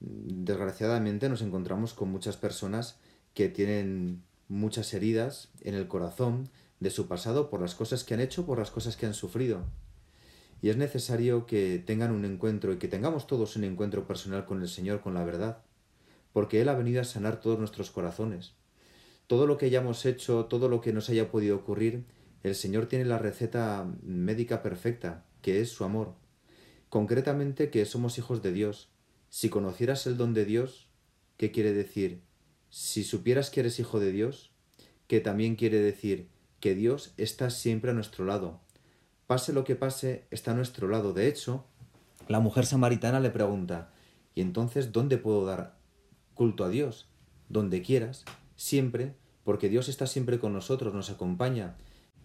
mm, 0.00 0.44
desgraciadamente 0.44 1.28
nos 1.28 1.40
encontramos 1.40 1.94
con 1.94 2.10
muchas 2.10 2.36
personas 2.36 2.98
que 3.32 3.48
tienen 3.48 4.24
muchas 4.48 4.92
heridas 4.92 5.50
en 5.60 5.74
el 5.74 5.86
corazón 5.86 6.48
de 6.80 6.90
su 6.90 7.06
pasado 7.06 7.50
por 7.50 7.60
las 7.60 7.74
cosas 7.74 8.04
que 8.04 8.14
han 8.14 8.20
hecho, 8.20 8.46
por 8.46 8.58
las 8.58 8.70
cosas 8.70 8.96
que 8.96 9.06
han 9.06 9.14
sufrido. 9.14 9.64
Y 10.62 10.70
es 10.70 10.76
necesario 10.76 11.46
que 11.46 11.78
tengan 11.78 12.10
un 12.10 12.24
encuentro 12.24 12.72
y 12.72 12.78
que 12.78 12.88
tengamos 12.88 13.26
todos 13.26 13.56
un 13.56 13.64
encuentro 13.64 14.06
personal 14.06 14.44
con 14.46 14.60
el 14.62 14.68
Señor, 14.68 15.00
con 15.00 15.14
la 15.14 15.24
verdad, 15.24 15.62
porque 16.32 16.60
Él 16.60 16.68
ha 16.68 16.74
venido 16.74 17.00
a 17.00 17.04
sanar 17.04 17.40
todos 17.40 17.58
nuestros 17.58 17.90
corazones. 17.90 18.54
Todo 19.26 19.46
lo 19.46 19.58
que 19.58 19.66
hayamos 19.66 20.04
hecho, 20.06 20.46
todo 20.46 20.68
lo 20.68 20.80
que 20.80 20.92
nos 20.92 21.08
haya 21.08 21.30
podido 21.30 21.56
ocurrir, 21.56 22.04
el 22.42 22.54
Señor 22.54 22.86
tiene 22.86 23.04
la 23.04 23.18
receta 23.18 23.86
médica 24.02 24.62
perfecta, 24.62 25.24
que 25.42 25.60
es 25.60 25.70
su 25.70 25.84
amor. 25.84 26.14
Concretamente 26.88 27.70
que 27.70 27.84
somos 27.84 28.18
hijos 28.18 28.42
de 28.42 28.52
Dios. 28.52 28.90
Si 29.28 29.48
conocieras 29.48 30.06
el 30.06 30.16
don 30.16 30.34
de 30.34 30.44
Dios, 30.44 30.88
¿qué 31.36 31.52
quiere 31.52 31.72
decir? 31.72 32.22
Si 32.70 33.04
supieras 33.04 33.50
que 33.50 33.60
eres 33.60 33.78
hijo 33.78 34.00
de 34.00 34.10
Dios, 34.12 34.50
que 35.06 35.20
también 35.20 35.56
quiere 35.56 35.78
decir 35.80 36.28
que 36.60 36.74
Dios 36.74 37.12
está 37.16 37.50
siempre 37.50 37.90
a 37.90 37.94
nuestro 37.94 38.24
lado. 38.24 38.60
Pase 39.26 39.52
lo 39.52 39.64
que 39.64 39.76
pase, 39.76 40.24
está 40.30 40.52
a 40.52 40.54
nuestro 40.54 40.88
lado. 40.88 41.12
De 41.12 41.26
hecho, 41.26 41.64
la 42.28 42.40
mujer 42.40 42.66
samaritana 42.66 43.20
le 43.20 43.30
pregunta, 43.30 43.90
¿y 44.34 44.40
entonces 44.40 44.92
dónde 44.92 45.18
puedo 45.18 45.44
dar 45.44 45.76
culto 46.34 46.64
a 46.64 46.68
Dios? 46.68 47.08
Donde 47.48 47.82
quieras, 47.82 48.24
siempre, 48.56 49.14
porque 49.42 49.68
Dios 49.68 49.88
está 49.88 50.06
siempre 50.06 50.38
con 50.38 50.52
nosotros, 50.52 50.94
nos 50.94 51.10
acompaña. 51.10 51.76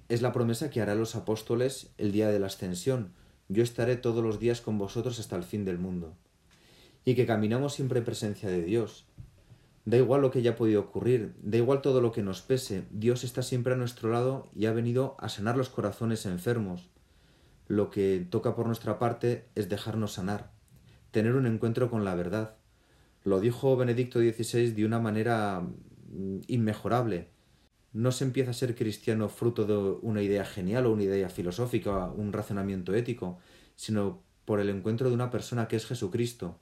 Es 0.10 0.22
la 0.22 0.34
promesa 0.34 0.70
que 0.70 0.82
hará 0.82 0.96
los 0.96 1.16
apóstoles 1.16 1.90
el 1.98 2.12
día 2.12 2.30
de 2.30 2.40
la 2.40 2.48
ascensión. 2.48 3.14
Yo 3.48 3.64
estaré 3.64 3.96
todos 3.96 4.24
los 4.24 4.40
días 4.40 4.62
con 4.62 4.78
vosotros 4.78 5.20
hasta 5.20 5.36
el 5.36 5.44
fin 5.44 5.66
del 5.66 5.80
mundo. 5.80 6.14
Y 7.06 7.16
que 7.16 7.26
caminamos 7.26 7.74
siempre 7.74 8.00
en 8.00 8.06
presencia 8.06 8.50
de 8.50 8.64
Dios. 8.64 9.06
Da 9.86 9.98
igual 9.98 10.22
lo 10.22 10.32
que 10.32 10.40
haya 10.40 10.56
podido 10.56 10.82
ocurrir, 10.82 11.36
da 11.44 11.58
igual 11.58 11.84
todo 11.84 12.02
lo 12.02 12.12
que 12.12 12.24
nos 12.24 12.42
pese, 12.42 12.88
Dios 12.90 13.24
está 13.24 13.44
siempre 13.44 13.74
a 13.74 13.78
nuestro 13.78 14.10
lado 14.10 14.50
y 14.56 14.66
ha 14.66 14.74
venido 14.74 15.16
a 15.20 15.30
sanar 15.30 15.58
los 15.58 15.70
corazones 15.70 16.26
enfermos. 16.26 16.90
Lo 17.68 17.92
que 17.92 18.26
toca 18.28 18.56
por 18.56 18.66
nuestra 18.66 18.98
parte 18.98 19.46
es 19.54 19.70
dejarnos 19.70 20.14
sanar, 20.14 20.52
tener 21.12 21.36
un 21.36 21.46
encuentro 21.46 21.92
con 21.92 22.04
la 22.04 22.16
verdad. 22.16 22.56
Lo 23.24 23.40
dijo 23.40 23.78
Benedicto 23.78 24.20
XVI 24.20 24.72
de 24.72 24.86
una 24.86 25.00
manera 25.00 25.62
mm, 25.62 26.40
inmejorable. 26.48 27.30
No 27.94 28.12
se 28.12 28.24
empieza 28.24 28.52
a 28.52 28.56
ser 28.56 28.76
cristiano 28.76 29.30
fruto 29.30 29.66
de 29.66 30.00
una 30.02 30.24
idea 30.24 30.46
genial 30.46 30.88
o 30.88 30.94
una 30.94 31.04
idea 31.04 31.30
filosófica, 31.30 32.08
un 32.08 32.34
razonamiento 32.34 32.96
ético, 32.96 33.38
sino 33.76 34.24
por 34.46 34.60
el 34.60 34.70
encuentro 34.70 35.10
de 35.10 35.16
una 35.16 35.30
persona 35.30 35.68
que 35.68 35.76
es 35.76 35.86
Jesucristo, 35.86 36.60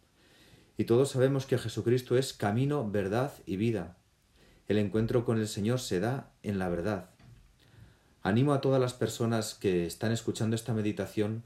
y 0.78 0.86
todos 0.86 1.10
sabemos 1.10 1.46
que 1.46 1.58
Jesucristo 1.58 2.18
es 2.18 2.34
camino, 2.34 2.90
verdad 2.90 3.32
y 3.46 3.58
vida. 3.58 3.98
El 4.68 4.78
encuentro 4.78 5.26
con 5.26 5.38
el 5.38 5.48
Señor 5.48 5.80
se 5.80 6.00
da 6.00 6.32
en 6.42 6.58
la 6.58 6.70
verdad. 6.70 7.10
Animo 8.22 8.54
a 8.54 8.62
todas 8.62 8.80
las 8.80 8.94
personas 8.94 9.54
que 9.54 9.86
están 9.86 10.12
escuchando 10.12 10.56
esta 10.56 10.74
meditación 10.74 11.44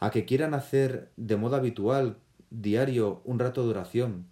a 0.00 0.10
que 0.10 0.24
quieran 0.24 0.54
hacer 0.54 1.10
de 1.16 1.36
modo 1.36 1.56
habitual, 1.56 2.16
diario, 2.50 3.20
un 3.24 3.38
rato 3.38 3.62
de 3.64 3.70
oración, 3.70 4.26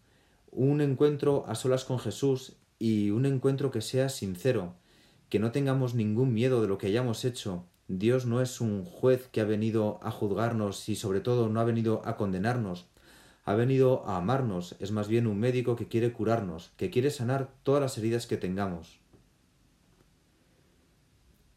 un 0.50 0.80
encuentro 0.80 1.44
a 1.46 1.54
solas 1.54 1.84
con 1.84 1.98
Jesús 1.98 2.54
y 2.78 3.10
un 3.10 3.26
encuentro 3.26 3.70
que 3.70 3.80
sea 3.80 4.08
sincero, 4.08 4.74
que 5.28 5.38
no 5.38 5.52
tengamos 5.52 5.94
ningún 5.94 6.34
miedo 6.34 6.60
de 6.60 6.68
lo 6.68 6.78
que 6.78 6.88
hayamos 6.88 7.24
hecho. 7.24 7.64
Dios 7.88 8.26
no 8.26 8.40
es 8.40 8.60
un 8.60 8.84
juez 8.84 9.28
que 9.30 9.40
ha 9.40 9.44
venido 9.44 10.00
a 10.02 10.10
juzgarnos 10.10 10.88
y 10.88 10.96
sobre 10.96 11.20
todo 11.20 11.48
no 11.48 11.60
ha 11.60 11.64
venido 11.64 12.02
a 12.04 12.16
condenarnos, 12.16 12.86
ha 13.44 13.54
venido 13.54 14.06
a 14.06 14.16
amarnos, 14.16 14.76
es 14.78 14.92
más 14.92 15.08
bien 15.08 15.26
un 15.26 15.38
médico 15.38 15.74
que 15.76 15.88
quiere 15.88 16.12
curarnos, 16.12 16.70
que 16.76 16.90
quiere 16.90 17.10
sanar 17.10 17.50
todas 17.62 17.80
las 17.80 17.98
heridas 17.98 18.26
que 18.26 18.36
tengamos. 18.36 19.00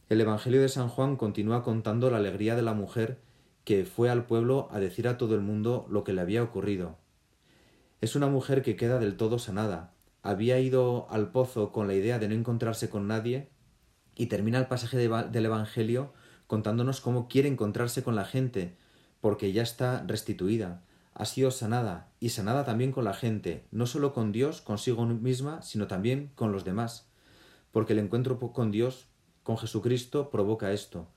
El 0.09 0.21
Evangelio 0.21 0.61
de 0.61 0.69
San 0.69 0.89
Juan 0.89 1.15
continúa 1.15 1.63
contando 1.63 2.09
la 2.09 2.17
alegría 2.17 2.55
de 2.55 2.61
la 2.61 2.73
mujer 2.73 3.19
que 3.63 3.85
fue 3.85 4.09
al 4.09 4.25
pueblo 4.25 4.67
a 4.71 4.79
decir 4.79 5.07
a 5.07 5.17
todo 5.17 5.35
el 5.35 5.41
mundo 5.41 5.87
lo 5.89 6.03
que 6.03 6.13
le 6.13 6.21
había 6.21 6.43
ocurrido. 6.43 6.97
Es 8.01 8.15
una 8.15 8.27
mujer 8.27 8.61
que 8.61 8.75
queda 8.75 8.99
del 8.99 9.17
todo 9.17 9.39
sanada. 9.39 9.93
Había 10.21 10.59
ido 10.59 11.07
al 11.09 11.31
pozo 11.31 11.71
con 11.71 11.87
la 11.87 11.95
idea 11.95 12.19
de 12.19 12.27
no 12.27 12.35
encontrarse 12.35 12.89
con 12.89 13.07
nadie 13.07 13.49
y 14.15 14.27
termina 14.27 14.59
el 14.59 14.67
pasaje 14.67 14.97
del 14.97 15.45
Evangelio 15.45 16.13
contándonos 16.47 17.01
cómo 17.01 17.27
quiere 17.27 17.49
encontrarse 17.49 18.03
con 18.03 18.15
la 18.15 18.25
gente, 18.25 18.75
porque 19.21 19.51
ya 19.51 19.63
está 19.63 20.03
restituida, 20.05 20.83
ha 21.15 21.23
sido 21.23 21.49
sanada 21.49 22.11
y 22.19 22.29
sanada 22.29 22.65
también 22.65 22.91
con 22.91 23.05
la 23.05 23.13
gente, 23.13 23.65
no 23.71 23.87
solo 23.87 24.13
con 24.13 24.33
Dios, 24.33 24.61
consigo 24.61 25.05
misma, 25.05 25.61
sino 25.61 25.87
también 25.87 26.31
con 26.35 26.51
los 26.51 26.65
demás, 26.65 27.09
porque 27.71 27.93
el 27.93 27.99
encuentro 27.99 28.37
con 28.37 28.69
Dios, 28.69 29.07
con 29.41 29.57
Jesucristo, 29.57 30.29
provoca 30.29 30.73
esto, 30.73 31.07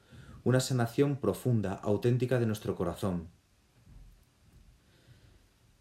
una 0.45 0.61
sanación 0.61 1.17
profunda, 1.17 1.75
auténtica 1.75 2.39
de 2.39 2.47
nuestro 2.47 2.77
corazón. 2.77 3.29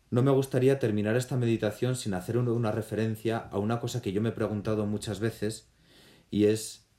No 0.10 0.24
me 0.24 0.32
gustaría 0.32 0.80
terminar 0.80 1.16
esta 1.16 1.38
meditación 1.38 1.96
sin 1.96 2.16
hacer 2.16 2.40
una 2.40 2.72
referencia 2.72 3.38
a 3.38 3.60
una 3.60 3.80
cosa 3.80 4.02
que 4.02 4.14
yo 4.14 4.22
me 4.22 4.30
he 4.30 4.34
preguntado 4.34 4.88
muchas 4.88 5.20
veces, 5.20 5.70
y 6.32 6.46
es, 6.46 6.90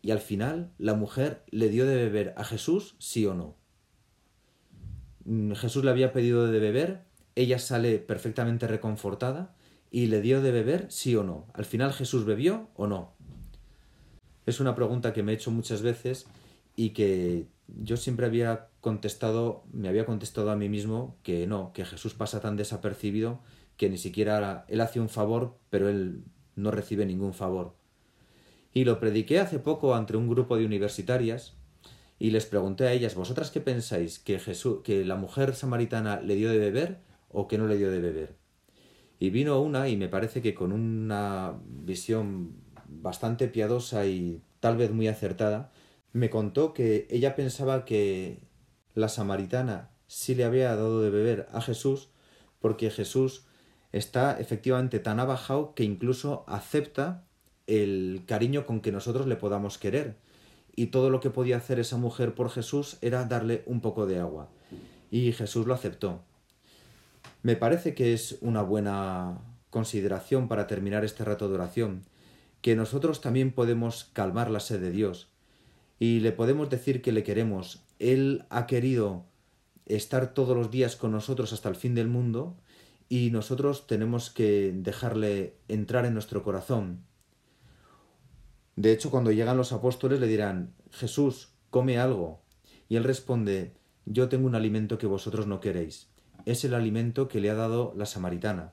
¿y 0.00 0.12
al 0.12 0.20
final 0.20 0.72
la 0.78 0.94
mujer 0.94 1.44
le 1.50 1.68
dio 1.68 1.84
de 1.84 1.96
beber 1.96 2.32
a 2.38 2.44
Jesús, 2.44 2.96
sí 2.98 3.26
o 3.26 3.34
no? 3.34 3.61
Mm, 5.24 5.52
Jesús 5.52 5.84
le 5.84 5.90
había 5.90 6.12
pedido 6.12 6.46
de 6.46 6.58
beber, 6.58 7.02
ella 7.34 7.58
sale 7.58 7.98
perfectamente 7.98 8.66
reconfortada 8.66 9.54
y 9.90 10.06
le 10.06 10.20
dio 10.20 10.42
de 10.42 10.52
beber 10.52 10.86
sí 10.90 11.16
o 11.16 11.22
no. 11.22 11.46
Al 11.54 11.64
final 11.64 11.92
Jesús 11.92 12.24
bebió 12.24 12.68
o 12.74 12.86
no. 12.86 13.12
Es 14.46 14.60
una 14.60 14.74
pregunta 14.74 15.12
que 15.12 15.22
me 15.22 15.32
he 15.32 15.34
hecho 15.34 15.50
muchas 15.50 15.82
veces 15.82 16.26
y 16.76 16.90
que 16.90 17.46
yo 17.68 17.96
siempre 17.96 18.26
había 18.26 18.68
contestado, 18.80 19.64
me 19.72 19.88
había 19.88 20.06
contestado 20.06 20.50
a 20.50 20.56
mí 20.56 20.68
mismo 20.68 21.16
que 21.22 21.46
no, 21.46 21.72
que 21.72 21.84
Jesús 21.84 22.14
pasa 22.14 22.40
tan 22.40 22.56
desapercibido 22.56 23.40
que 23.76 23.88
ni 23.88 23.98
siquiera 23.98 24.64
él 24.68 24.80
hace 24.80 25.00
un 25.00 25.08
favor, 25.08 25.56
pero 25.70 25.88
él 25.88 26.22
no 26.56 26.70
recibe 26.70 27.06
ningún 27.06 27.34
favor. 27.34 27.74
Y 28.74 28.84
lo 28.84 28.98
prediqué 28.98 29.38
hace 29.40 29.58
poco 29.58 29.94
ante 29.94 30.16
un 30.16 30.28
grupo 30.28 30.56
de 30.56 30.66
universitarias 30.66 31.54
y 32.22 32.30
les 32.30 32.46
pregunté 32.46 32.86
a 32.86 32.92
ellas, 32.92 33.16
¿vosotras 33.16 33.50
qué 33.50 33.60
pensáis? 33.60 34.20
¿Que, 34.20 34.38
Jesús, 34.38 34.82
que 34.84 35.04
la 35.04 35.16
mujer 35.16 35.56
samaritana 35.56 36.20
le 36.20 36.36
dio 36.36 36.50
de 36.50 36.58
beber 36.58 37.00
o 37.28 37.48
que 37.48 37.58
no 37.58 37.66
le 37.66 37.76
dio 37.76 37.90
de 37.90 37.98
beber? 37.98 38.36
Y 39.18 39.30
vino 39.30 39.60
una, 39.60 39.88
y 39.88 39.96
me 39.96 40.08
parece 40.08 40.40
que 40.40 40.54
con 40.54 40.70
una 40.70 41.54
visión 41.66 42.54
bastante 42.86 43.48
piadosa 43.48 44.06
y 44.06 44.40
tal 44.60 44.76
vez 44.76 44.92
muy 44.92 45.08
acertada, 45.08 45.72
me 46.12 46.30
contó 46.30 46.72
que 46.74 47.08
ella 47.10 47.34
pensaba 47.34 47.84
que 47.84 48.38
la 48.94 49.08
samaritana 49.08 49.90
sí 50.06 50.36
le 50.36 50.44
había 50.44 50.76
dado 50.76 51.02
de 51.02 51.10
beber 51.10 51.48
a 51.50 51.60
Jesús 51.60 52.10
porque 52.60 52.92
Jesús 52.92 53.46
está 53.90 54.38
efectivamente 54.38 55.00
tan 55.00 55.18
abajado 55.18 55.74
que 55.74 55.82
incluso 55.82 56.44
acepta 56.46 57.26
el 57.66 58.22
cariño 58.26 58.64
con 58.64 58.80
que 58.80 58.92
nosotros 58.92 59.26
le 59.26 59.34
podamos 59.34 59.76
querer 59.76 60.18
y 60.74 60.86
todo 60.86 61.10
lo 61.10 61.20
que 61.20 61.30
podía 61.30 61.56
hacer 61.56 61.78
esa 61.78 61.96
mujer 61.96 62.34
por 62.34 62.50
Jesús 62.50 62.96
era 63.00 63.24
darle 63.24 63.62
un 63.66 63.80
poco 63.80 64.06
de 64.06 64.18
agua. 64.18 64.48
Y 65.10 65.32
Jesús 65.32 65.66
lo 65.66 65.74
aceptó. 65.74 66.22
Me 67.42 67.56
parece 67.56 67.94
que 67.94 68.12
es 68.12 68.38
una 68.40 68.62
buena 68.62 69.38
consideración 69.70 70.48
para 70.48 70.66
terminar 70.66 71.04
este 71.04 71.24
rato 71.24 71.48
de 71.48 71.54
oración, 71.54 72.02
que 72.60 72.76
nosotros 72.76 73.20
también 73.20 73.52
podemos 73.52 74.10
calmar 74.12 74.50
la 74.50 74.60
sed 74.60 74.80
de 74.80 74.90
Dios 74.90 75.28
y 75.98 76.20
le 76.20 76.32
podemos 76.32 76.70
decir 76.70 77.02
que 77.02 77.12
le 77.12 77.22
queremos. 77.22 77.82
Él 77.98 78.44
ha 78.50 78.66
querido 78.66 79.24
estar 79.86 80.34
todos 80.34 80.56
los 80.56 80.70
días 80.70 80.96
con 80.96 81.12
nosotros 81.12 81.52
hasta 81.52 81.68
el 81.68 81.76
fin 81.76 81.94
del 81.94 82.08
mundo 82.08 82.56
y 83.08 83.30
nosotros 83.30 83.86
tenemos 83.86 84.30
que 84.30 84.72
dejarle 84.74 85.54
entrar 85.68 86.04
en 86.06 86.14
nuestro 86.14 86.42
corazón 86.42 87.04
de 88.76 88.92
hecho, 88.92 89.10
cuando 89.10 89.32
llegan 89.32 89.56
los 89.56 89.72
apóstoles 89.72 90.18
le 90.20 90.26
dirán, 90.26 90.74
Jesús, 90.90 91.50
come 91.70 91.98
algo. 91.98 92.42
Y 92.88 92.96
él 92.96 93.04
responde, 93.04 93.74
yo 94.06 94.28
tengo 94.28 94.46
un 94.46 94.54
alimento 94.54 94.98
que 94.98 95.06
vosotros 95.06 95.46
no 95.46 95.60
queréis. 95.60 96.08
Es 96.46 96.64
el 96.64 96.74
alimento 96.74 97.28
que 97.28 97.40
le 97.40 97.50
ha 97.50 97.54
dado 97.54 97.92
la 97.96 98.06
samaritana. 98.06 98.72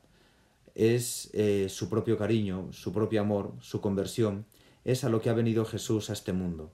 Es 0.74 1.30
eh, 1.34 1.68
su 1.70 1.90
propio 1.90 2.18
cariño, 2.18 2.72
su 2.72 2.94
propio 2.94 3.22
amor, 3.22 3.56
su 3.60 3.82
conversión. 3.82 4.46
Es 4.86 5.04
a 5.04 5.10
lo 5.10 5.22
que 5.22 5.30
ha 5.30 5.34
venido 5.34 5.66
Jesús 5.66 6.10
a 6.10 6.14
este 6.14 6.34
mundo. 6.34 6.72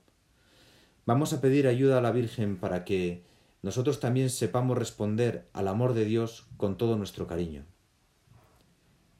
Vamos 1.04 1.32
a 1.32 1.40
pedir 1.40 1.66
ayuda 1.66 1.98
a 1.98 2.02
la 2.02 2.12
Virgen 2.12 2.56
para 2.56 2.84
que 2.84 3.24
nosotros 3.62 3.98
también 4.00 4.30
sepamos 4.30 4.78
responder 4.78 5.48
al 5.52 5.66
amor 5.68 5.94
de 5.94 6.04
Dios 6.04 6.46
con 6.56 6.76
todo 6.76 6.96
nuestro 6.96 7.26
cariño. 7.26 7.64